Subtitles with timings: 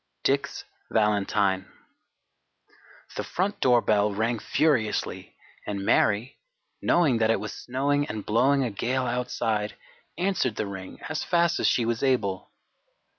[0.23, 1.71] DICK'S VALENTINE
[3.15, 5.35] The front doorbell rang furiously
[5.67, 6.39] and Mary,
[6.81, 9.75] knowing that it was snowing and blowing a gale outside,
[10.17, 12.51] answered the ring as fast as she was able.